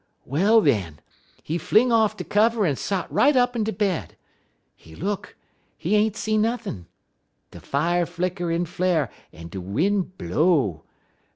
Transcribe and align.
_Well, 0.25 0.61
den, 0.63 0.99
he 1.43 1.59
fling 1.59 1.91
off 1.91 2.17
de 2.17 2.23
kivver 2.23 2.65
en 2.67 2.75
sot 2.75 3.05
right 3.13 3.35
up 3.35 3.55
in 3.55 3.63
de 3.63 3.71
bed. 3.71 4.15
He 4.75 4.95
look, 4.95 5.35
he 5.77 5.95
ain't 5.95 6.15
see 6.17 6.39
nothin'. 6.39 6.87
De 7.51 7.59
fier 7.59 8.07
flicker 8.07 8.51
en 8.51 8.65
flar' 8.65 9.11
en 9.31 9.49
de 9.49 9.61
win' 9.61 10.01
blow. 10.17 10.85